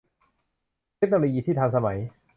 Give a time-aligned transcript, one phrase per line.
[0.97, 1.99] เทคโนโลยีที่ทันสมัย